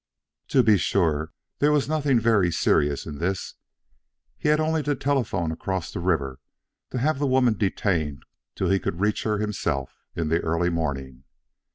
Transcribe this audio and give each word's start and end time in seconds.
To 0.47 0.63
be 0.63 0.77
sure, 0.79 1.31
there 1.59 1.71
was 1.71 1.87
nothing 1.87 2.19
very 2.19 2.51
serious 2.51 3.05
in 3.05 3.19
this. 3.19 3.53
He 4.35 4.49
had 4.49 4.59
only 4.59 4.81
to 4.81 4.95
telephone 4.95 5.51
across 5.51 5.91
the 5.91 5.99
river 5.99 6.39
to 6.89 6.97
have 6.97 7.19
the 7.19 7.27
woman 7.27 7.53
detained 7.53 8.23
till 8.55 8.71
he 8.71 8.79
could 8.79 8.99
reach 8.99 9.21
her 9.25 9.37
himself 9.37 9.99
in 10.15 10.29
the 10.29 10.39
early 10.41 10.71
morning. 10.71 11.25